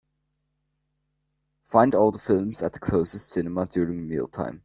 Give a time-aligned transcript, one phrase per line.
[1.63, 4.59] Find all the films at the closestcinema during meal time.